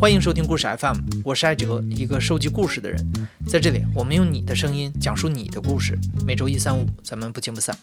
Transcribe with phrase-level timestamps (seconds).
[0.00, 3.28] 欢迎收听故事 FM，我是艾哲，一个收集故事的人。
[3.46, 5.94] 在这里，我们用你的声音讲述你的故事。
[6.24, 7.76] 每周一、三、五，咱们不见不散。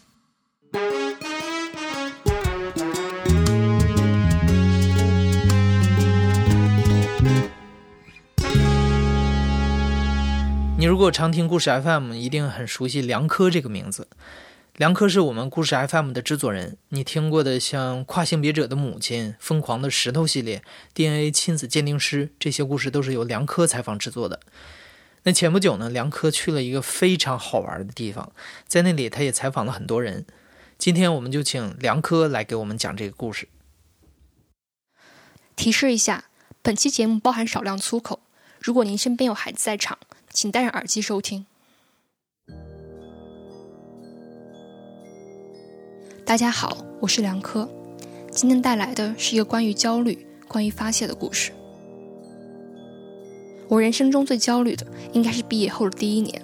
[10.76, 14.08] 你如果常听故事 FM，一定很熟悉梁科这个名字。
[14.78, 20.62] 梁科是我们故事 FM 的制作人，你听过的像《跨性别者的母亲》《疯狂的石头》系列、
[20.94, 24.38] DNA 亲子鉴定师这些故事，都是由梁科采访制作的。
[25.24, 28.30] 那前不久呢，梁科去了一个非常好玩的地方，
[28.68, 30.24] 在那里他也采访了很多人。
[30.78, 33.48] 今天我们就请梁科来给我们讲这个故事。
[35.56, 36.26] 提示一下，
[36.62, 38.20] 本期节目包含少量粗口，
[38.60, 39.98] 如果您身边有孩子在场，
[40.30, 41.46] 请戴上耳机收听。
[46.28, 47.66] 大家好，我是梁科，
[48.30, 51.52] 今天带来的是一个关于焦虑、关于发泄的故事。
[53.66, 56.42] 我人生中最焦虑的应该是毕业后的第一年，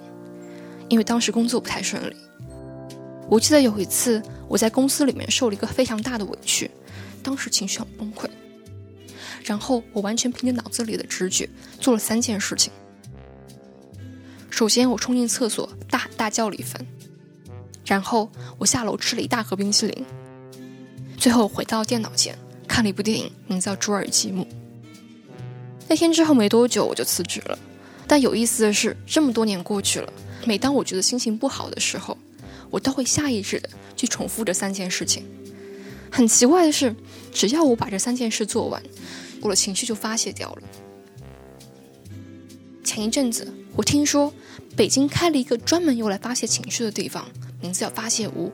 [0.89, 2.15] 因为当时工作不太顺利。
[3.29, 6.71] 我记得有一次我在公司里面受了一个非常大的委屈，
[7.21, 8.27] 当时情绪很崩溃，
[9.43, 11.47] 然后我完全凭着脑子里的直觉
[11.79, 12.73] 做了三件事情。
[14.49, 16.83] 首先，我冲进厕所大喊大叫了一番。
[17.85, 20.05] 然后我下楼吃了一大盒冰淇淋，
[21.17, 24.43] 最后回到电脑前看了一部电影，名叫《朱尔吉姆》。
[25.87, 27.57] 那天之后没多久我就辞职了，
[28.07, 30.11] 但有意思的是，这么多年过去了，
[30.45, 32.17] 每当我觉得心情不好的时候，
[32.71, 35.23] 我都会下意识的去重复这三件事情。
[36.11, 36.95] 很奇怪的是，
[37.31, 38.81] 只要我把这三件事做完，
[39.41, 40.63] 我的情绪就发泄掉了。
[42.83, 44.33] 前一阵子我听说
[44.75, 47.27] 北京开了一个专门用来发泄情绪的地方。
[47.65, 48.51] 名字叫发泄屋，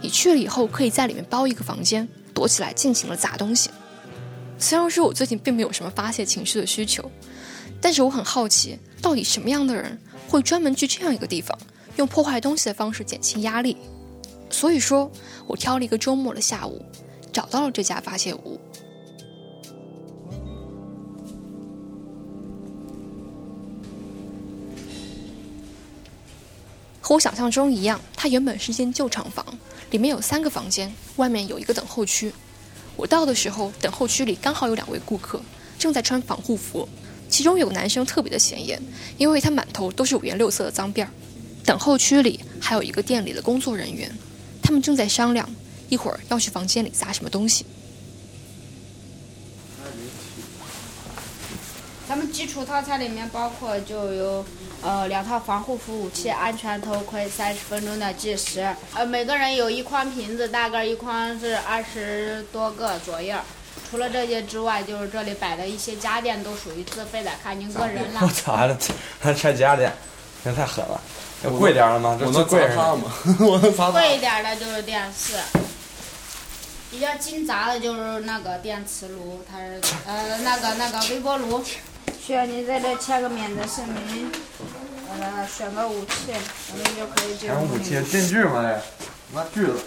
[0.00, 3.68] 你去了以后可以在里面包一个房间，躲起来尽情的砸东西。
[4.56, 7.10] 虽然说我最近并没有什么发泄情绪的需求，
[7.80, 9.98] 但是我很好奇，到底什么样的人
[10.28, 11.58] 会专门去这样一个地方，
[11.96, 13.76] 用破坏东西的方式减轻压力？
[14.50, 15.10] 所以说
[15.48, 16.80] 我挑了一个周末的下午，
[17.32, 18.60] 找到了这家发泄屋。
[27.08, 29.42] 和我想象中一样，它原本是间旧厂房，
[29.90, 32.30] 里面有三个房间，外面有一个等候区。
[32.96, 35.40] 我到的时候，等候区里刚好有两位顾客
[35.78, 36.86] 正在穿防护服，
[37.30, 38.78] 其中有个男生特别的显眼，
[39.16, 41.08] 因为他满头都是五颜六色的脏辫儿。
[41.64, 44.14] 等候区里还有一个店里的工作人员，
[44.62, 45.48] 他们正在商量
[45.88, 47.64] 一会儿要去房间里砸什么东西。
[52.06, 54.44] 咱们基础套餐里面包括就有。
[54.80, 58.64] 呃，两套防护服、武器、安全头盔，三十分钟的计时。
[58.94, 63.36] 呃，每个人有一筐瓶子，大概一筐是二十多个左右。
[63.90, 68.20] 除了这些之外，就是这里摆的一些家电都属于自费的，看您个人了。
[68.22, 68.76] 我操，还
[69.20, 69.92] 还拆家电，
[70.44, 71.00] 那太狠了。
[71.44, 72.16] 要贵点的吗？
[72.18, 72.94] 这最贵吗？
[73.40, 75.34] 我能砸 贵一点的就是电视，
[76.90, 81.64] 比较精杂的就是那个电磁炉，它是呃那个那个微波炉。
[82.20, 84.30] 需要您在这签个免责声明，
[85.20, 86.32] 呃，选个武器，
[86.72, 87.48] 我们就可以进。
[87.48, 88.62] 选武器进去吗？
[88.62, 89.78] 这拿锯子。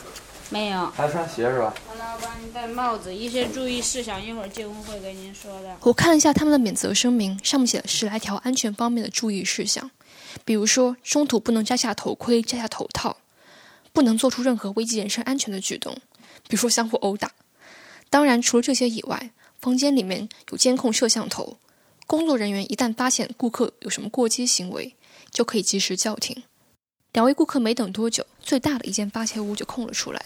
[0.50, 0.86] 没有。
[0.88, 1.74] 还穿鞋是吧？
[1.90, 5.78] 我老板，你戴帽子，一些注意事项，一会儿进屋会跟您说的。
[5.82, 9.90] 我看了一下他们的免责声明，上面写了十来条安全方面的注意事项，
[10.44, 13.16] 比如说中途不能摘下头盔、摘下头套，
[13.94, 15.96] 不能做出任何危及人身安全的举动，
[16.50, 17.32] 比如说相互殴打。
[18.10, 19.32] 当然，除了这些以外，
[19.62, 21.58] 房间里面有监控摄像头。
[22.06, 24.94] 工作人员一旦发现顾客有什么过激行为，
[25.32, 26.44] 就可以及时叫停。
[27.14, 30.24] 两位顾客没等多久，最大的一间八千屋就空了出来。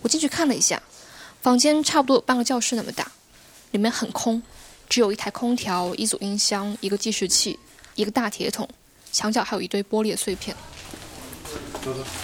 [0.00, 0.82] 我进去看了一下，
[1.40, 3.10] 房间差不多有半个教室那么大，
[3.70, 4.42] 里面很空，
[4.88, 7.58] 只有一台空调、一组音箱、一个计时器、
[7.94, 8.68] 一个大铁桶，
[9.12, 10.56] 墙角还有一堆玻璃碎片。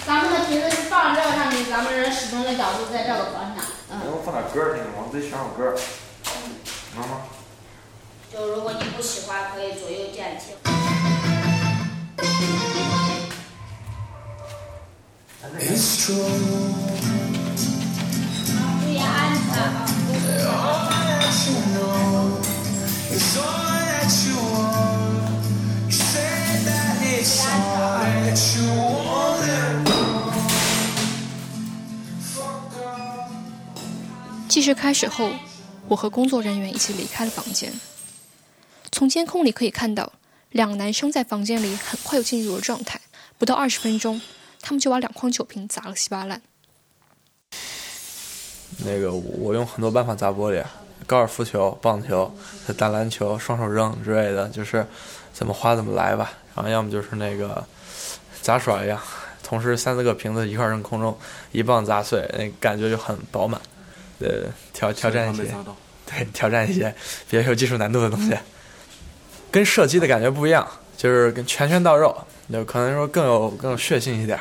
[0.07, 3.65] 咱们的瓶子是放这上面，咱们人始终的角度在这个方向。
[3.91, 4.01] 嗯。
[4.01, 5.05] 给我放点歌听听吗？
[5.07, 5.77] 我自己选首歌。
[6.97, 7.38] 妈妈。
[8.31, 10.55] 就如果你不喜欢，可以左右键听。
[16.07, 16.13] 注
[18.89, 19.87] 意安全啊！
[34.49, 35.31] 计时开始后，
[35.89, 37.73] 我和工作人员一起离开了房间。
[38.91, 40.13] 从监控里可以看到，
[40.51, 43.01] 两个男生在房间里很快就进入了状态，
[43.39, 44.21] 不到二十分钟，
[44.61, 46.41] 他们就把两筐酒瓶砸了稀巴烂。
[48.85, 50.63] 那个我用很多办法砸玻璃，
[51.07, 52.33] 高尔夫球、棒球、
[52.77, 54.87] 打篮球、双手扔之类的，就是
[55.33, 56.33] 怎么花怎么来吧。
[56.55, 57.65] 然后要么就是那个
[58.43, 59.01] 杂耍一样，
[59.43, 61.17] 同时三四个瓶子一块扔空中，
[61.53, 63.61] 一棒砸碎，那感觉就很饱满。
[64.21, 65.55] 呃，挑挑战一些，
[66.05, 66.93] 对，挑战一些
[67.31, 68.37] 比较有技术难度的东西，
[69.51, 72.17] 跟射击的感觉不一样，就是跟拳拳到肉，
[72.53, 74.39] 就可能说更有更有血性一点。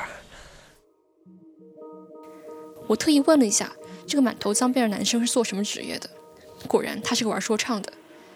[2.87, 3.71] 我特意问了一下，
[4.07, 6.09] 这个满头脏辫的男生是做什么职业的？
[6.67, 7.91] 果然，他是个玩说唱的，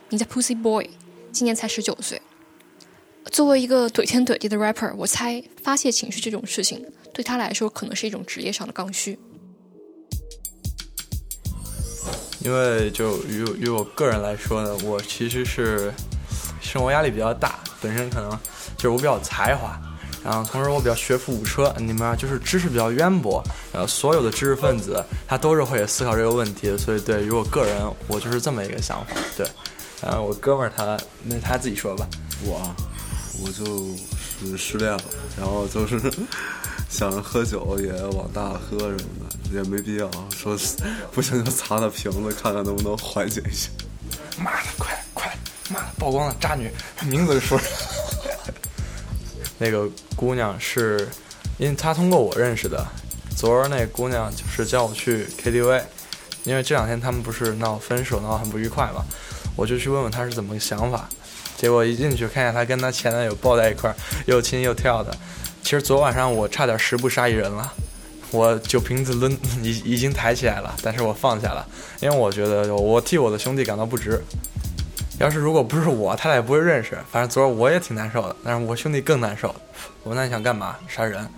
[0.09, 0.89] 名叫 Pussy Boy，
[1.31, 2.21] 今年才十九岁。
[3.31, 9.17] 作为一个怼天怼地的 rapper，我猜发泄情绪这种事情对他来说可能是一种职业上的刚需。
[12.43, 15.93] 因为就于于我个人来说呢，我其实是
[16.71, 18.31] 生活压力比较大，本身可能
[18.77, 19.77] 就是我比较有才华，
[20.23, 29.15] 然后同时我比较学富五车，你们就是知识比较渊博，然后所有的知识分子他都是会思考这个问题的，所以对于我个人，我就是这么一个想法。
[29.35, 29.45] 对，
[30.01, 32.07] 然后我哥们儿他那他自己说吧，
[32.45, 32.73] 我
[33.43, 33.97] 我就
[34.47, 35.03] 是失恋了，
[35.37, 35.99] 然后就是
[36.87, 39.31] 想着喝酒也往大了喝什么的。
[39.51, 40.57] 也没必要说，
[41.11, 43.69] 不行就擦擦瓶子，看看能不能缓解一下。
[44.37, 44.90] 妈的，快
[46.01, 46.71] 曝光了渣女，
[47.05, 47.61] 名字就说。
[49.59, 51.07] 那个姑娘是，
[51.59, 52.83] 因为她通过我认识的。
[53.37, 55.83] 昨儿那姑娘就是叫我去 KTV，
[56.43, 59.05] 因为这两天他们不是闹分手，闹很不愉快嘛，
[59.55, 61.07] 我就去问问她是怎么个想法。
[61.55, 63.95] 结果一进去看见她跟她前男友抱在一块儿，
[64.25, 65.15] 又亲又跳的。
[65.61, 67.71] 其实昨晚上我差点十步杀一人了。
[68.31, 71.63] 我酒瓶子抡已已经抬起来了，但是我放下了，
[71.99, 74.19] 因为我觉得我替我的兄弟感到不值。
[75.21, 76.97] 要是如果不是我，他俩也不会认识。
[77.11, 79.53] 反正昨儿我也挺难受的，但是我兄弟更难受。
[80.03, 80.75] 我那你想干嘛？
[80.87, 81.29] 杀人？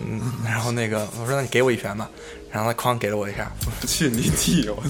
[0.00, 2.10] 嗯， 然后那个我说那你给我一拳吧，
[2.50, 3.50] 然后他哐给了我一下。
[3.64, 4.68] 我去你弟！
[4.68, 4.82] 我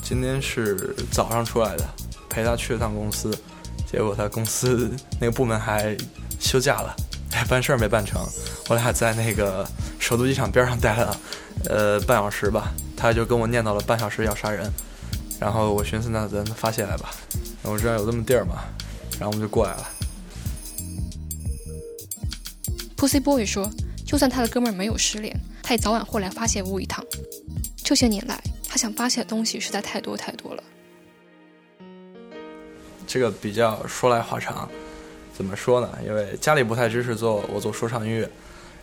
[0.00, 1.84] 今天是早上出来的，
[2.28, 3.36] 陪他去了趟公司，
[3.90, 4.90] 结果他公司
[5.20, 5.96] 那个部门还
[6.38, 6.94] 休假了。
[7.48, 8.24] 办事儿没办成，
[8.68, 9.66] 我俩在那个
[9.98, 11.16] 首都机场边上待了，
[11.68, 12.72] 呃，半小时吧。
[12.96, 14.72] 他就跟我念叨了半小时要杀人，
[15.42, 17.10] 然后我寻思那咱发泄来吧，
[17.62, 18.62] 我知道有这么地儿嘛，
[19.18, 19.88] 然后我们就过来了。
[22.96, 23.68] Pussy Boy 说，
[24.06, 27.04] 就算他的哥们儿没有失联，他也早晚会来发泄屋一趟。
[27.82, 30.62] 这些年来，他想发泄的东西实在太多太多了。
[33.04, 34.70] 这个比较说来话长。
[35.36, 35.90] 怎么说呢？
[36.06, 38.30] 因为家里不太支持做我做说唱音乐，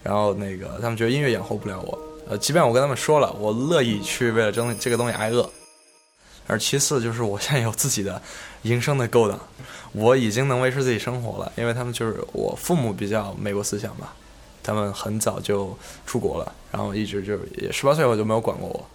[0.04, 1.98] 然后那个他们觉得音乐养活不了我。
[2.28, 5.50] 呃，即便我跟他们说了，我乐意去为了争这个东西挨饿。
[6.50, 8.22] 而其次就是我现在有自己的
[8.64, 9.40] 营生的勾当，
[9.94, 11.52] 我已经能维持自己生活了。
[11.56, 14.16] 因为他们就是我父母比较美国思想吧，
[14.64, 18.90] 他们很早就出国了，然后一直就也十八岁我就没有管过我。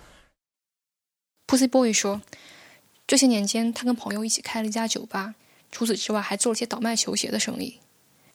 [1.47, 2.21] Pussy Boy 说，
[3.07, 5.35] 这些年间他跟朋友一起开了一家酒吧。
[5.71, 7.81] 除此之外，还做了些倒卖球鞋的生意。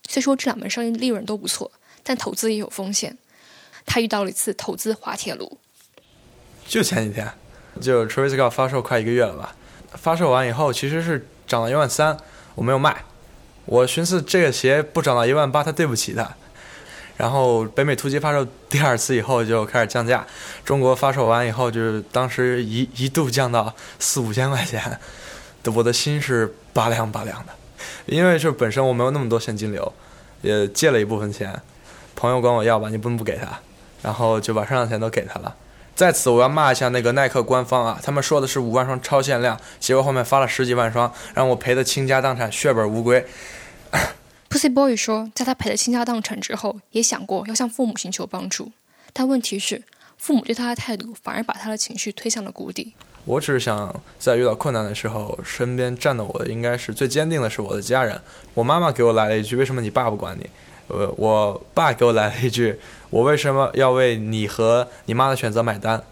[0.07, 1.71] 虽说这两门生意利润都不错，
[2.03, 3.17] 但投资也有风险。
[3.85, 5.57] 他遇到了一次投资滑铁卢。
[6.67, 7.33] 就前几天，
[7.81, 9.55] 就 Travis Scott 发售快一个月了吧？
[9.93, 12.15] 发售完以后，其实是涨到一万三，
[12.55, 13.03] 我没有卖。
[13.65, 16.29] 我寻思这个鞋不涨到一万八，他对不起他。
[17.17, 20.25] 然后北美突击发售第二次以后就开始降价。
[20.63, 24.99] 中国发售完以后，就是当时一一度降到四五千块钱。
[25.75, 27.53] 我的心是拔凉拔凉的，
[28.05, 29.93] 因为就本身我没有那么多现金流，
[30.41, 31.61] 也借了一部分钱，
[32.15, 33.59] 朋友管我要吧，你不能不给他，
[34.01, 35.53] 然后就把剩下的钱都给他了。
[35.99, 43.25] 在此我要骂一下那个耐克官方啊，他们说的是五万双超限量，结果后面发了十几万双，让我赔的倾家荡产，血本无归。
[44.49, 48.71] Pussy Boy 说，在他赔的倾家荡产之后，也想过要向父母寻求帮助，
[49.11, 49.83] 但问题是，
[50.17, 52.93] 父母对他的态度反而把他的情绪推向了谷底。
[53.25, 58.21] 我只是想在遇到困难的时候，身边站的我应该是最坚定的是我的家人。
[58.53, 60.49] 我妈妈给我来了一句：“为什么你爸不管你？”
[60.89, 62.79] 呃，我爸给我来了一句
[63.09, 66.03] ：“我为什么要为你和你妈的选择买单？”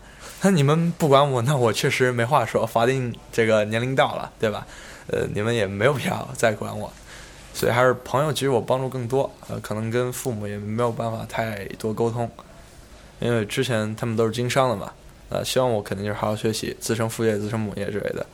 [0.42, 2.66] 那你们不管我，那我确实没话说。
[2.66, 4.66] 法定这个年龄到了，对吧？
[5.08, 6.92] 呃，你们也没有必要再管我，
[7.54, 9.30] 所以还是朋友给予我帮助更多。
[9.50, 12.30] 呃，可能跟父母也没有办法太多沟通，
[13.20, 14.92] 因为之前他们都是经商的嘛。
[15.30, 18.26] 呃，希望我肯定就是好好学习，自成父业、自成母业之类的。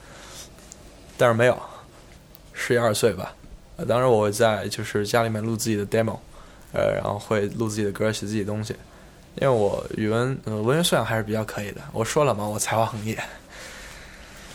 [1.17, 1.57] 但是没有，
[2.51, 3.33] 十一二岁吧。
[3.77, 6.17] 呃，当时我会在就是家里面录自己的 demo，
[6.73, 8.75] 呃，然后会录自己的歌，写自己东西。
[9.35, 11.81] 因为我语文呃文学素养还是比较可以的。
[11.91, 13.17] 我说了嘛，我才华横溢。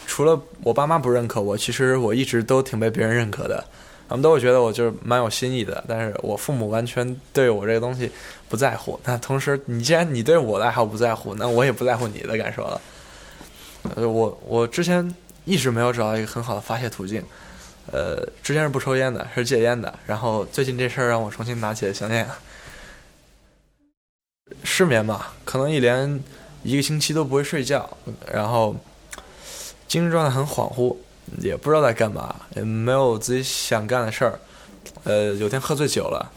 [0.06, 3.64] 除了我爸妈不认可我，其实我一直都挺被别人认可的。
[4.08, 5.84] 他们都会觉得我就是蛮有新意的。
[5.86, 8.10] 但是我父母完全对我这个东西
[8.48, 8.98] 不在乎。
[9.04, 12.80] 那同时，你既然你对我的爱好不在乎，那我也不在乎你的感受了。
[13.96, 17.22] 呃，我我之前一直没有找到一个很好的发泄途径。
[17.92, 19.98] 呃，之前是不抽烟的，是戒烟的。
[20.06, 22.28] 然后最近这事儿让我重新拿起了项链。
[24.64, 26.22] 失眠吧，可能一连
[26.62, 27.88] 一个星期都不会睡觉，
[28.32, 28.74] 然后
[29.86, 30.96] 精神状态很恍惚，
[31.38, 34.38] 也不知道在干嘛，也没有自己想干的事儿。
[35.04, 36.32] 呃，有天喝醉酒了，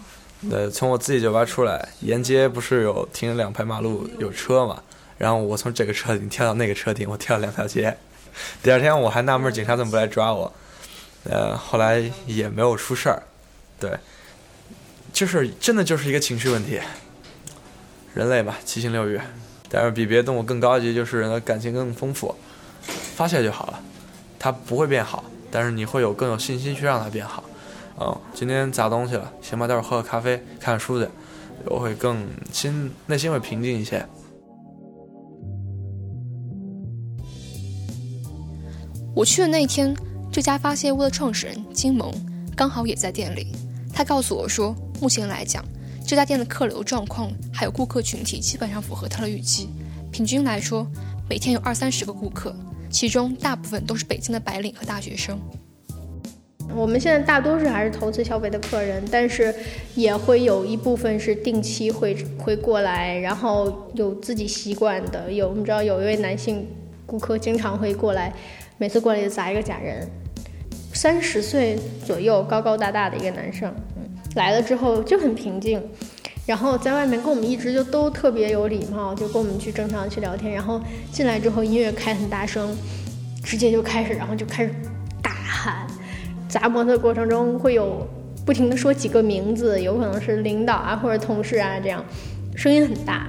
[0.52, 4.84] 呃，从我自己酒吧出来，沿街不是有停两排马路有车嘛，
[5.18, 7.96] 然后我从这个车顶跳到那个车顶，我跳了两条街。
[8.62, 10.52] 第二天我还纳闷警察怎么不来抓我，
[11.24, 13.24] 呃，后来也没有出事儿。
[13.80, 13.98] 对，
[15.14, 16.80] 就是真的就是一个情绪问题。
[18.14, 19.20] 人类吧，七情六欲，
[19.70, 22.36] 但是比别的动物更高级，就是人的感情更丰富，
[23.16, 23.80] 发泄就好了。
[24.38, 27.44] 它不会变好，但是你会有更有信心去让它变好。
[28.00, 31.08] 嗯，今天砸东西了，行吧，待会儿喝个咖啡，看看书去，
[31.66, 34.06] 我会更心内心会平静一些。
[39.16, 39.96] 我去的那一天，
[40.32, 42.10] 这家发泄屋的创始人金萌
[42.56, 43.48] 刚好也在店里，
[43.94, 45.64] 他告诉我说，目前来讲。
[46.08, 49.70] 这家店的客流状况还有顾客群体基本上符合他的预期。
[50.10, 50.88] 平均来说，
[51.30, 52.56] 每天有二三十个顾客，
[52.90, 55.38] 其中大部分都是北京的白领和大学生。
[56.74, 59.54] 我们现在大多数还是投资消费的客人，但是
[59.96, 65.30] 也会有一部分是定期会会过来，然后有自己习惯的。
[65.30, 66.66] 有我们知道有一位男性
[67.06, 68.34] 顾客经常会过来，
[68.78, 70.10] 每次过来就砸一个假人，
[71.02, 73.68] 三十岁左右，高高大大的一个男生。
[73.96, 74.04] 嗯
[74.36, 75.82] 来了之后就很平静，
[76.46, 80.54] 然后在外面跟我们一直就都特别有礼貌，就跟我们去正常去聊天。
[80.54, 80.80] 然后
[81.12, 82.78] 进来之后音乐开很大声，
[83.44, 84.70] 直接就开始，然后就开始
[85.24, 85.88] 大喊。
[86.48, 88.08] 砸摩托过程中会有
[88.46, 92.06] 不停的说几个名字，有可能是领导啊或者同事啊这样，
[92.56, 93.28] 声音很大。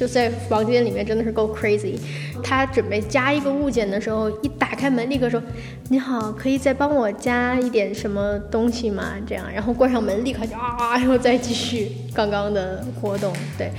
[0.00, 1.98] 就在房间里面真的是够 crazy。
[2.42, 5.42] 他准备加一个物件的时候，一打开门立刻说
[5.90, 13.30] ：“你好，可以再帮我加一点什么东西吗？”这样，然后关上门立刻就啊，然后再继续刚刚的活动。
[13.58, 13.70] 对，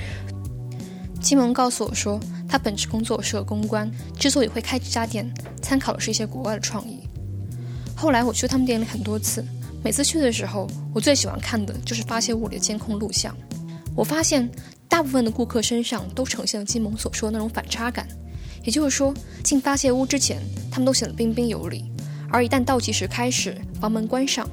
[1.20, 5.28] 金蒙告诉我说，他本职工作是个公关，之所以会开这家店，
[5.60, 7.00] 参考的是一些国外的创意。
[7.96, 9.44] 后来我去他们店里很多次，
[9.82, 13.36] 每次去的时候，我最喜欢看的就是发现屋里的监控录像。
[13.96, 14.48] 我发现。
[14.92, 18.06] 大部分的顾客身上都呈现了金萌所说的那种反差感，
[18.62, 20.38] 也就是说，进发泄屋之前，
[20.70, 21.90] 他们都显得彬彬有礼，
[22.30, 24.46] 而一旦倒计时开始，房门关上，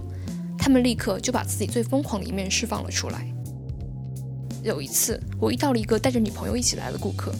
[0.57, 3.29] 他们立刻就把自己最疯狂的一面释放了出来。
[4.63, 7.35] 有一次，我遇到了一个带着女朋友一起来的顾客，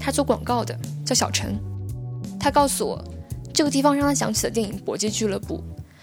[0.00, 0.74] 他做广告的，
[1.04, 1.54] 叫小陈。
[2.40, 3.04] 他告诉我，
[3.52, 5.62] 这个地方让他想起了电影《搏击俱乐部》，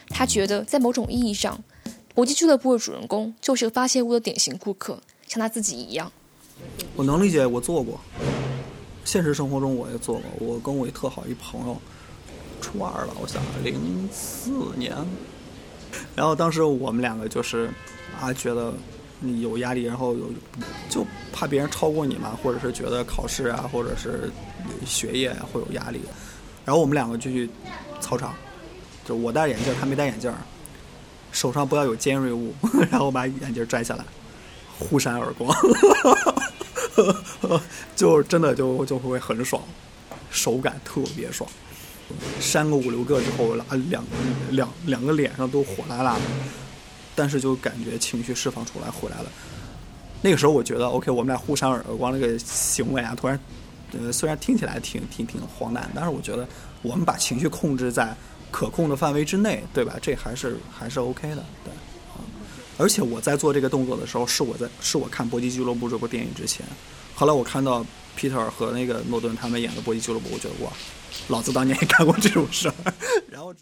[0.10, 1.60] 他觉得在某种意义上，
[2.14, 6.12] 《搏击俱乐部》的主人公就是个发泄屋的典型顾客，像他自己一样。
[6.95, 8.00] 我能理解，我做过。
[9.03, 10.24] 现实生活中我也做过。
[10.39, 11.77] 我跟我一特好一朋友，
[12.62, 14.95] 初二了，我想零四年。
[16.15, 17.69] 然后当时我们两个就是
[18.19, 18.74] 啊，觉得
[19.41, 20.25] 有压力，然后有
[20.89, 24.31] 就怕别人超过你嘛，或者是觉得考试啊，或者是
[24.85, 26.01] 学业会有压力。
[26.65, 27.50] 然后我们两个就去
[28.00, 28.33] 操场，
[29.05, 30.33] 就我戴眼镜，他没戴眼镜，
[31.31, 32.53] 手上不要有尖锐物，
[32.89, 34.03] 然后把眼镜摘下来，
[34.79, 35.55] 互扇耳光。
[37.96, 39.62] 就真的就就会很爽，
[40.32, 41.50] 手感特别爽，
[42.40, 44.04] 扇个五六个之后，啊两
[44.52, 46.22] 两两个脸上都火辣辣的，
[47.16, 49.32] 但是就感觉情绪释放出来回来了。
[50.22, 53.40] 那个时候我觉得，OK，我们俩互扇耳光那个行为啊，突然，
[53.92, 56.48] 呃，虽然听起来挺挺挺荒诞，但是我觉得
[56.82, 58.16] 我们把情绪控制在
[58.50, 59.96] 可控的范围之内，对吧？
[60.02, 61.72] 这还是还是 OK 的，对。
[62.77, 66.65] 而且我在做这个动作的时候，是我在是我看《搏击俱乐部》这部电影之前。
[67.13, 67.86] 后来我看到
[68.17, 70.72] Peter 和那个诺顿他们演的《搏击俱乐部》，我觉得哇，
[71.29, 72.75] 老子当年也干过这种事儿。
[73.29, 73.55] 然后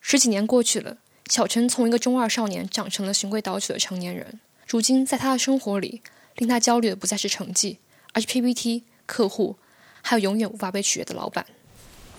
[0.00, 0.98] 十几年过去了，
[1.30, 4.40] 小陈从一个中二少年长成了循规蹈矩的成年人。
[4.66, 6.02] 如今在他的生活里，
[6.36, 7.78] 令他焦虑的不再是成绩，
[8.12, 9.56] 而是 PPT、客户，
[10.02, 11.46] 还有永远无法被取悦的老板。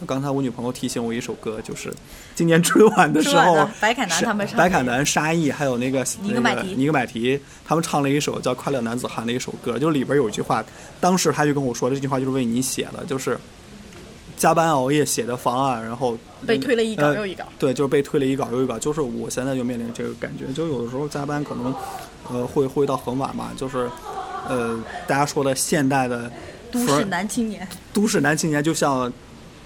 [0.06, 1.94] 刚才我女朋友提醒我一首歌，就是
[2.36, 10.62] 今年春晚的时候，白凯南他们唱，白凯南、沙溢还有那个尼格买提，尼格买提他们唱了一首叫《快乐男子汉》的一首歌，就里边有一句话，
[11.00, 13.40] 当时他就跟我说，这句话就是为你写的，就是
[14.36, 21.74] 加班熬夜写的方案，然后被推了一稿又一稿，对，就是被推了一稿又一稿，就是我现在就面临这个感觉，就有的时候加班可能
[22.30, 23.90] 呃会会到很晚吧，就是
[24.50, 26.30] 呃大家说的现代的
[26.72, 29.10] 都市男青年，都市男青年就像。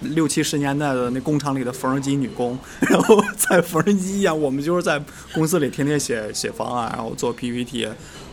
[0.02, 5.02] 六七十年代的那工厂里的缝纫机女工， 然后在缝纫机一样，我们就是在
[5.34, 7.90] 公司里天天写写方案，然后做 PPT。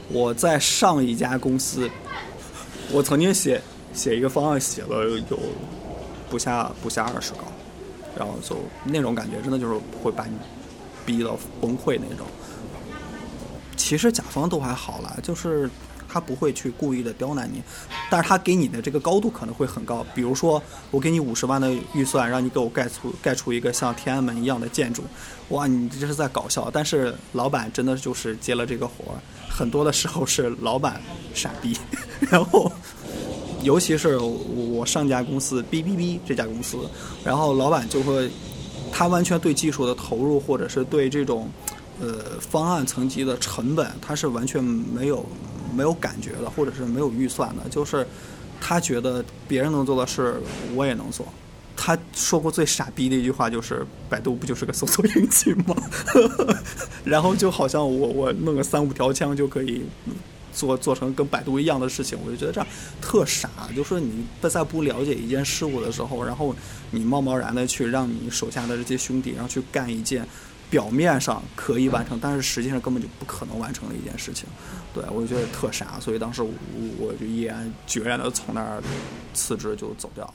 [0.08, 1.88] 我在上一家公司，
[2.92, 3.60] 我曾经写
[3.94, 5.38] 写一个方案写了有
[6.28, 7.44] 不下不下二十稿，
[8.14, 10.32] 然后就那种感觉真的就是会把你
[11.06, 12.26] 逼到崩溃那种。
[13.76, 15.70] 其实甲方都还好啦，就是
[16.14, 17.60] 他不会去故意的刁难你，
[18.08, 20.06] 但是他给你的这个高度可能会很高。
[20.14, 25.02] 比如说，我给你五十万的预算，让你给我盖出盖出一个像天安门一样的建筑，
[25.48, 26.70] 哇，你这是在搞笑。
[26.72, 29.18] 但是老板真的就是接了这个活儿，
[29.50, 31.02] 很多的时候是老板
[31.34, 31.76] 傻逼，
[32.30, 32.70] 然后。
[33.62, 36.76] 尤其是我上家公司 B B B 这家公司，
[37.24, 38.30] 然后老板就会，
[38.92, 41.48] 他完全对技术的投入，或者是对这种，
[42.00, 45.24] 呃方案层级的成本，他是完全没有
[45.74, 47.68] 没有感觉的，或者是没有预算的。
[47.70, 48.06] 就是
[48.60, 50.40] 他觉得别人能做的事，
[50.74, 51.26] 我也能做。
[51.76, 55.74] 他说过最傻逼的一句话就是：“百度不就是个搜索引擎吗？”
[57.04, 59.82] 然后就好像我我弄个三五条枪就可以。
[60.56, 62.66] 做做成跟百度一样的事情，我就觉得这样
[63.00, 63.50] 特傻。
[63.74, 66.54] 就是你在不了解一件事物的时候，然后
[66.92, 70.24] 你贸贸然的去让你手下的这些兄弟，然后去干一件
[70.70, 74.48] 表面上可以完成，但是实际上根本就不可能完成的一件事情。
[74.92, 76.50] 对我就觉得特傻，所以当时我
[76.98, 78.82] 我就毅然决然的从那儿
[79.32, 80.32] 辞职就走掉。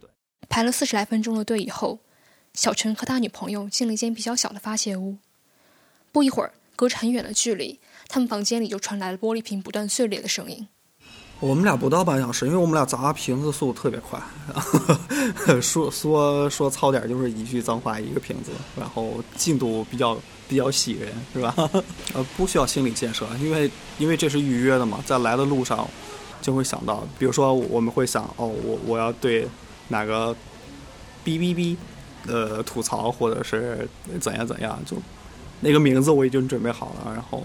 [0.00, 0.08] 对，
[0.48, 2.00] 排了四十来分钟的队以后，
[2.54, 5.16] 小陈和他女朋友进了一间比较小的发泄屋。
[6.12, 7.80] 不一会儿，隔着很远的距离。
[8.08, 10.66] 他们房间里就传来了玻璃瓶不断碎裂的声音。
[11.40, 14.20] 我们俩不到半小时，因为我们俩砸瓶子速度特别快，
[15.62, 20.18] 说说说糙点就是一句脏话一个瓶子，然后进度比较
[20.48, 21.54] 比较喜人，是吧？
[22.12, 25.88] 呃，不需要心理建设，因为因为这是预约的嘛，在来的路上
[26.42, 29.46] 就会想到，比如说我们会想，哦，我我要对
[29.86, 30.34] 哪个
[31.24, 31.76] 哔哔哔
[32.26, 33.88] 呃吐槽，或者是
[34.20, 34.96] 怎样怎样，就
[35.60, 37.44] 那个名字我已经准备好了，然后。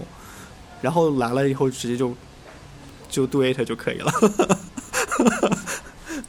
[0.82, 2.14] 然后来了以后，直接就
[3.14, 4.12] 就 do it 就可以了。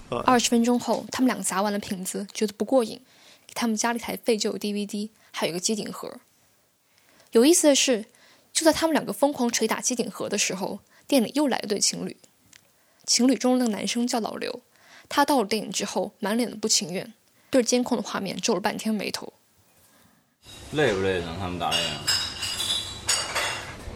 [0.24, 3.02] 二十分钟后，他们两个砸完了瓶子，觉得不过瘾，
[3.48, 6.20] 给他们加了一台废旧 DVD，还有一个机顶盒。
[7.32, 8.06] 有意思的是，
[8.54, 12.16] 就在他们两个疯狂捶打机顶盒的时候，店里又来了对情侣。
[13.08, 14.62] 情侣中的那个男生叫老刘，
[15.10, 17.12] 他到了电影之后，满脸的不情愿，
[17.50, 19.34] 对着监控的画面皱了半天眉头。
[20.74, 21.36] 累不累呢？
[21.40, 22.25] 他们打这个？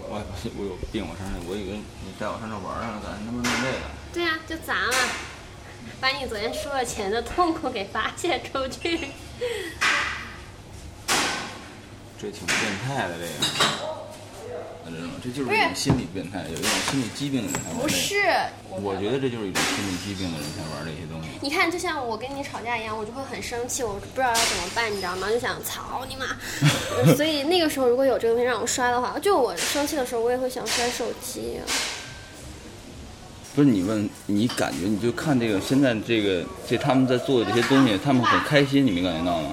[0.10, 0.18] 我
[0.58, 3.78] 我有病，我上这，我以为你带我上这玩儿呢，咋他妈弄这个？
[4.12, 4.96] 对呀，就砸了，
[6.02, 9.12] 把你昨天输了钱的痛苦给发泄出去。
[12.20, 13.99] 这挺变态的，这个。
[15.22, 17.82] 这就是一种心理变态，有一种心理疾病的人才玩。
[17.82, 18.16] 不是，
[18.70, 21.28] 我觉得这就是一种心理疾病的人才玩这些东西。
[21.42, 25.30] 你看，就像我跟你吵架一样，我就会很生气，我不知道要怎么办，你知道吗？
[25.30, 26.26] 就想操你妈！
[27.16, 31.60] 所以那个时候如果有这个东西让我摔的话，就我生气的时候，我也会想摔手机。
[33.54, 39.52] 不是你问你感觉，你就看这个现在这个这他们在做的这些东西，他们很开心，你没感觉到吗？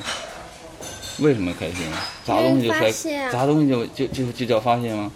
[1.19, 1.87] 为什么开心？
[2.25, 2.93] 砸东西就开，
[3.31, 5.11] 砸东西就就就就叫发泄吗？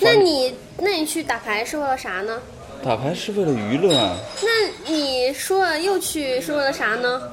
[0.00, 2.40] 那你那你去打牌是为了啥呢？
[2.82, 4.16] 打牌是为了娱乐啊。
[4.42, 7.30] 那你说了又去是为了啥呢？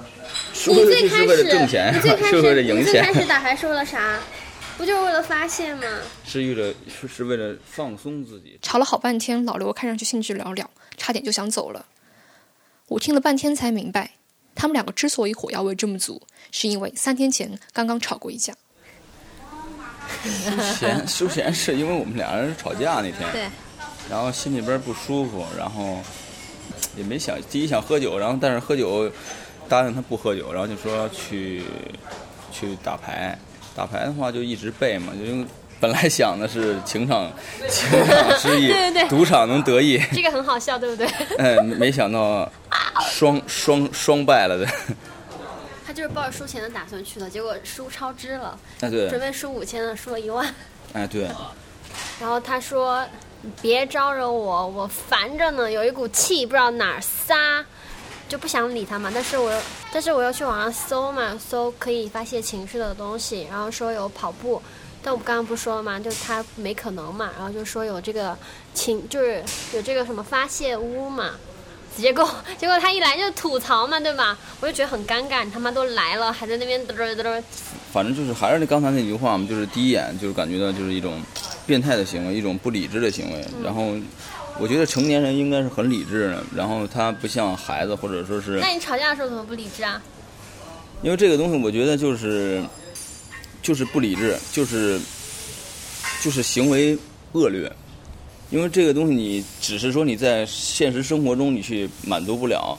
[0.68, 4.20] 你最开始挣钱，你最开 始你最开始打牌是为了啥？
[4.78, 5.84] 不就是为了发泄吗？
[6.26, 8.58] 是为了是是为了放松自己。
[8.62, 10.66] 吵了好半天，老刘看上去兴致寥寥，
[10.98, 11.86] 差点就想走了。
[12.88, 14.12] 我听了半天才明白，
[14.56, 18.54] 他们两个之所以火药味这么足，是因为三天前刚刚吵过一架。
[20.34, 23.48] 休闲休闲是因为我们俩人吵架那天，对，
[24.10, 26.00] 然后心里边不舒服，然后
[26.96, 29.12] 也没想第一想喝酒，然后但是喝酒
[29.68, 31.64] 答应他不喝酒，然后就说去
[32.52, 33.38] 去打牌，
[33.76, 35.26] 打牌的话就一直背嘛，就
[35.82, 37.32] 本来想的是情场
[37.70, 41.06] 情场失意，对 对对，赌场能得意，这个很好笑，对不对？
[41.38, 42.50] 哎，没想到
[43.10, 44.68] 双双双败了的。
[45.86, 48.58] 他就是抱着输钱的打算去的，结果输超支了。
[48.82, 50.54] 哎，对，准备输五千的，输了一万。
[50.94, 51.28] 哎，对。
[52.20, 53.06] 然后他说
[53.62, 57.64] ：“别招惹我，我烦着呢，有一股气不知道哪儿撒，
[58.28, 59.12] 就不想理他嘛。
[59.14, 59.52] 但是我，
[59.94, 64.62] 但是我又去网上搜嘛，搜可以发泄情绪的东西，然后说有跑步，
[65.06, 68.36] 但我刚刚不说了嘛，就他没可能嘛，然后就说有这个
[68.74, 69.44] 情，就是
[69.76, 71.34] 有这个什么发泄屋嘛。”
[71.96, 74.38] 结果，结果他一来就吐槽嘛，对吧？
[74.60, 77.42] 我就觉得很尴尬，你他妈都来了，还在那边嘚嘚嘚。
[77.94, 81.22] 反正就是还是那刚才那句话嘛，就是第一眼就是感觉到就是一种
[81.66, 83.46] 变态的行为，一种不理智的行为。
[83.64, 83.94] 然后
[84.60, 90.02] 我觉得成年人应该是很理智的，然后他不像孩子或者说是那你吵架的时候怎么不理智啊？
[91.02, 92.62] 因为这个东西，我觉得就是
[93.66, 95.00] 就是不理智，就是
[96.22, 96.96] 就是行为
[97.32, 97.72] 恶劣。
[98.52, 102.78] 因为这个东西，你只是说你在现实生活中你去满足不了，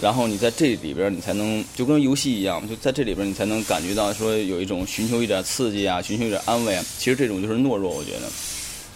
[0.00, 6.84] 然后你在这里边你才能就跟游戏一样，就在这里边你才能感觉到说有一种寻求一点刺激啊，寻求一点安慰啊。
[6.96, 8.30] 其实这种就是懦弱，我觉得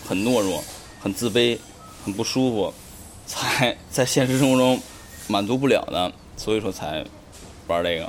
[0.07, 0.63] 很懦弱，
[1.01, 1.59] 很自卑，
[2.05, 2.73] 很不舒服，
[3.27, 4.81] 才在现实生活中
[5.27, 7.05] 满足不了的，所以说才
[7.67, 8.09] 玩这个。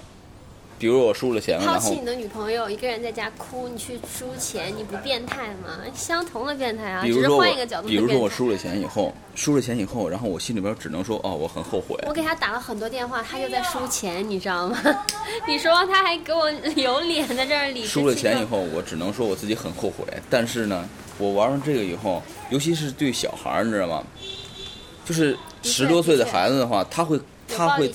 [0.79, 5.77] 比如我输了钱抛弃你的女朋友，一个人在家哭，你去输钱，你不变态吗？
[5.93, 8.07] 相同的变态啊，只是比如说我换一个角，度比如。
[8.09, 11.97] 说我输了钱以后，输了钱以后，然后我心里边只能说哦，我很后悔。
[12.07, 14.79] 我给他打了很多电话，他就在输钱，你知道吗？
[15.45, 20.05] 你说他还给我有脸在这儿理直气输了钱以后，我只能说我自己很后悔。
[20.29, 20.87] 但是呢，
[21.17, 24.03] 我玩完这个以后，尤其是对小孩儿，你知道吗？
[25.05, 27.19] 就是十多岁的孩子的话，他会
[27.55, 27.91] 他会。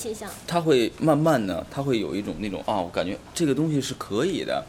[0.46, 4.64] 他会慢慢的，他会有一种那种啊，我感觉这个东西是可以的。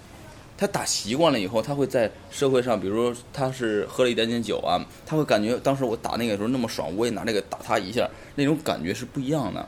[0.57, 9.67] 他打习惯了以后，他会在社会上，比如说他是喝了一点点酒啊，他会感觉当时我打那个时候那么爽，我也拿这个打他一下，那种感觉是不一样的。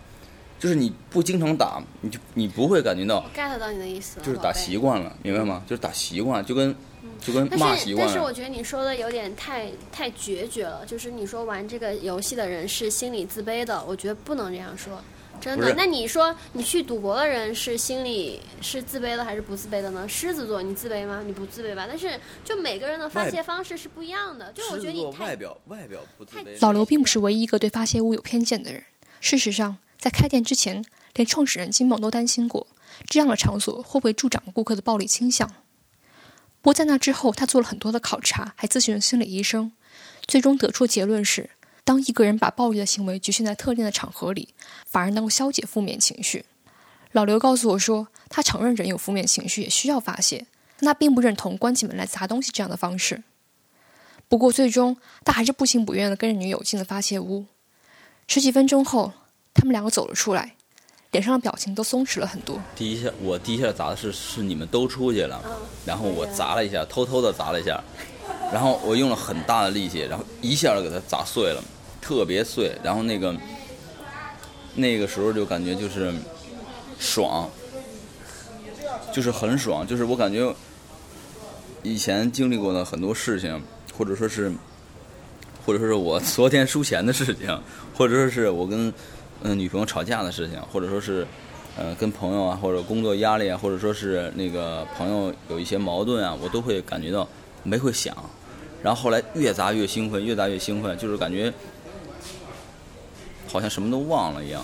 [0.60, 5.62] 就是你不经常打，你就你不会感觉到 get 到你的意思了，就是打习惯了，明白吗？
[5.68, 6.74] 就是打习惯，就跟
[7.20, 8.14] 就跟骂但是习惯了。
[8.14, 15.02] 但是我觉得你说的有点太太决绝了，就是你说玩这个游戏的人是心理自卑的，我觉得不能这样说。
[15.40, 15.72] 真的？
[15.78, 20.08] 那你说你去赌博的人是心里是自卑的还是不自卑的呢？
[20.10, 21.22] 狮子座你自卑吗？
[21.24, 21.86] 你不自卑吧？
[21.88, 24.52] 但是就每个人的发泄方式是不一样的。
[24.54, 26.58] 就我觉得你太外表外表不自卑。
[26.60, 28.84] 老刘并不是唯一一个对发泄物有偏见的人。
[29.22, 32.66] 事实上，在开店之前，连创始人金某都担心过
[33.08, 35.48] 这样的场所会不会助长顾客的暴力倾向。
[36.68, 39.72] 不过在那之后，他做了很多的考察，还咨询了心理医生，
[40.28, 41.50] 最终得出结论是：
[41.86, 44.50] 当一个人把暴力的行为局限在特定的场合里，
[44.86, 46.44] 反而能够消解负面情绪。
[47.14, 50.46] 老刘告诉我说，他承认人有负面情绪也需要发泄，
[50.78, 53.24] 但他并不认同关起门来砸东西这样的方式。
[54.28, 57.46] 不过最终，他还是不情不愿地跟着女友进了发泄屋。
[58.28, 59.14] 十几分钟后，
[59.54, 60.57] 他们两个走了出来，
[61.12, 62.60] 脸上的表情都松弛了很多。
[62.76, 65.42] 第一下我第一下砸的是是你们都出去了，
[65.86, 67.82] 然后我砸了一下，偷偷的砸了一下，
[68.52, 71.64] 然后我用了很大的力气，然后一下就给它砸碎了，
[72.02, 72.72] 特别碎。
[72.84, 73.36] 然后那个
[74.76, 76.14] 那个时候就感觉就是
[77.00, 77.50] 爽，
[79.14, 80.54] 就是很爽，就是我感觉
[81.84, 83.62] 以前经历过的很多事情，
[83.98, 84.52] 或者说是
[85.66, 87.60] 或者说是我 昨天输钱的事情，
[87.96, 88.94] 或者说是我跟
[89.44, 91.26] 嗯、呃女朋友吵架的事情，或者说是
[91.78, 97.28] 呃跟朋友啊，或者工作压力啊，或者说是那个朋友有一些矛盾啊，我都会感觉到
[97.64, 98.16] 没会想，
[98.82, 101.54] 然后后来越砸越兴奋，越砸越兴奋，就是感觉
[103.52, 104.64] 好像什么都忘了一样。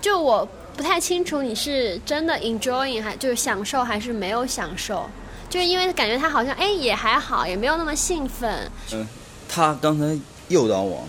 [0.00, 5.08] 就我不太清楚你是真的 enjoying 还就是享受还是没有享受，
[5.48, 8.70] 就是因为感觉他好像哎也还好，也没有那么兴奋。
[8.92, 9.04] 嗯，
[9.48, 10.16] 他刚才
[10.48, 11.08] 诱导我，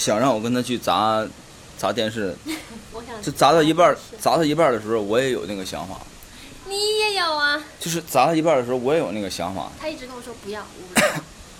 [0.00, 1.22] 想让我跟他去砸
[1.76, 2.34] 砸电视，
[3.20, 6.00] 就砸到一半砸到一半的时候，我也有那个想法，
[6.66, 9.70] 你也有啊，就是砸到一半的时候，我也有那个想法。
[9.78, 10.64] 他一直跟我说不要，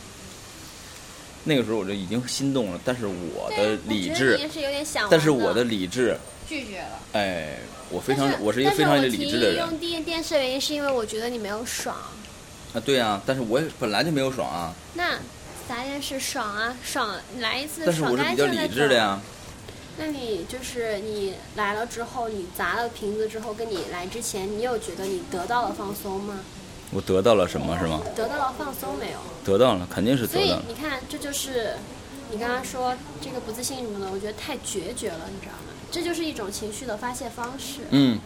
[1.44, 4.40] 那个时候我就已经心动了，但是我的理智
[5.11, 6.16] 但是我的理智，
[6.48, 6.98] 拒绝了。
[7.12, 7.59] 哎，
[7.90, 9.59] 我非常我是一个非常有理智的人。
[9.59, 11.94] 用电电视的原因是因为我觉得你没有爽。
[12.72, 15.18] 啊，对啊，但是我也本来就没有爽啊，那
[15.71, 19.21] 砸电视爽啊，爽来一次但是爽我是比较干净的呀。
[19.97, 26.41] 那你就是你来了之后，你砸了瓶子之后，跟你来之前，你有觉得你得到了放松吗？
[26.91, 28.01] 我得到了什么是吗？
[28.17, 29.19] 得到了放松没有？
[29.45, 30.65] 得到了，肯定是所以得到了。
[30.67, 31.77] 你看，这就是
[32.33, 35.73] 你刚刚说这个不自信什么的，我觉得太决绝了，你知道吗？
[35.93, 37.83] 这就是一种情绪的发泄方式。
[37.91, 38.19] 嗯，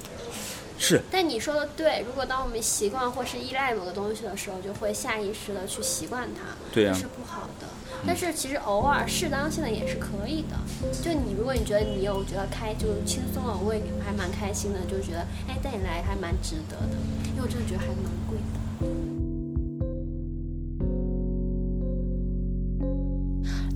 [0.85, 6.43] 是但你说的对，如果当我们习惯或是依赖某个东西的时候，就会下意识的去习惯它，
[6.75, 7.67] 对呀这是不好的。
[8.07, 10.59] 但是其实偶尔适当性的也是可以的。
[11.03, 16.97] 就你如果你觉得你有觉得开就轻松了，我也还蛮开心的，就觉得哎带你来还蛮值得的，
[17.31, 18.45] 因为我真的觉得还蛮贵的。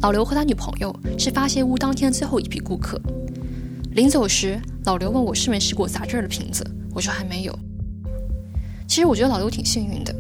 [0.02, 3.00] 老刘和他女朋友是发泄屋当天最后一批顾客。
[3.92, 6.62] 临走时，老刘问我试没试过砸这儿的瓶子，
[6.98, 7.56] 我说还没有。
[8.88, 10.12] 其实我觉得老刘挺幸运的，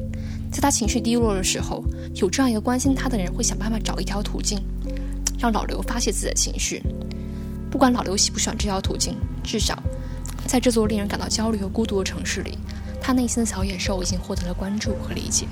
[0.52, 1.82] 在他情绪低落的时候，
[2.14, 4.60] 有这样一个关心他的人会想办法找一条途径，
[5.40, 6.80] 让老刘发泄自己的情绪。
[7.68, 9.76] 不管老刘喜不喜欢这条途径，至少
[10.46, 12.56] 在这座令人感到焦虑和孤独的城市里，
[13.00, 15.48] 他内心的小野兽已经获得了关注和理解。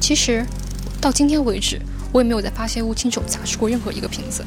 [0.00, 0.44] 其实，
[1.00, 1.80] 到今天为止，
[2.12, 4.44] 我也没有在发泄物亲手砸碎过任何一个瓶子。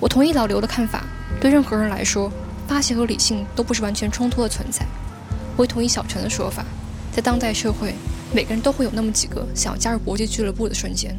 [0.00, 1.02] 我同意老刘的看法，
[1.44, 2.32] 对任何人来说，
[2.66, 4.82] 发泄和理性都不是完全冲突的存在。
[5.58, 6.64] 我也同意小陈的说法，
[7.12, 7.92] 在当代社会，
[8.32, 11.14] 每个人都会有那么几个想要加入搏击俱乐部的瞬间。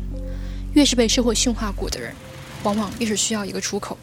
[0.73, 2.11] 越是被社会驯化过的人，
[2.63, 3.95] 往往越是需要一个出口。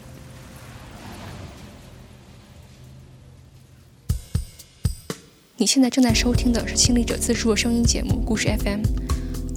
[5.57, 8.79] 你现在正在收听的是亲历者自述的声音节目《故事 FM》，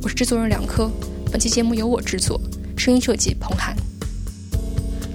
[0.02, 0.90] 我是制作人梁科。
[1.30, 2.40] 本期节目由我制作，
[2.76, 3.76] 声音设计彭涵。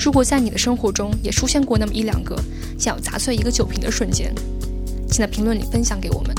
[0.03, 2.35] 如果在你的生活中也出现过那么一两个
[2.79, 4.33] 想要砸碎一个酒瓶的瞬间，
[5.07, 6.33] 请在评论里分享给我们。